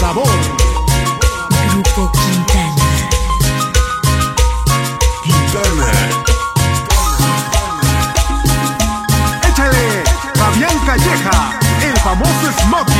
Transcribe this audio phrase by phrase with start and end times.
[0.00, 0.26] sabor.
[1.72, 2.86] Grupo Quintana.
[5.22, 5.88] Quintana.
[9.48, 12.95] Échale, Fabián Calleja, el famoso Smoke.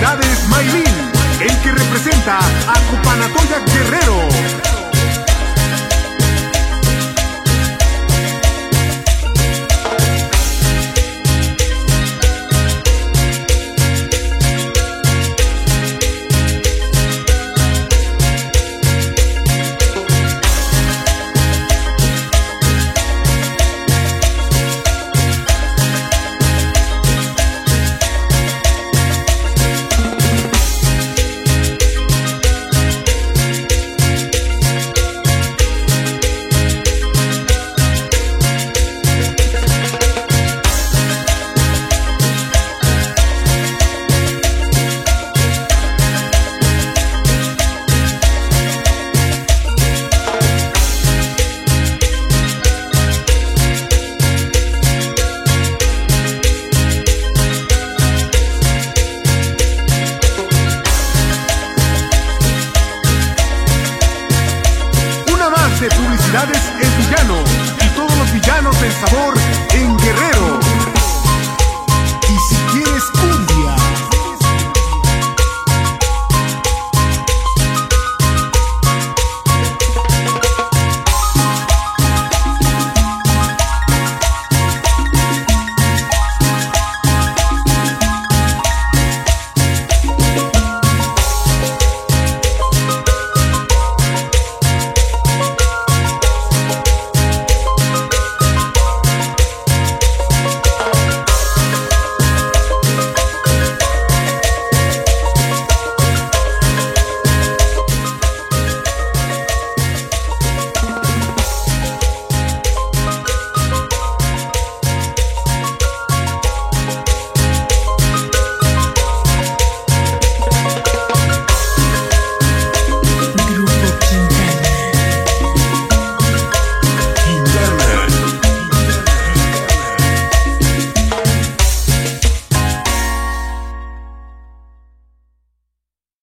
[0.00, 0.84] Felicidades, Maylin,
[1.40, 3.62] el que representa a Copanatoya
[66.30, 67.42] Felicidades es villano
[67.82, 69.34] y todos los villanos del sabor
[69.72, 69.99] en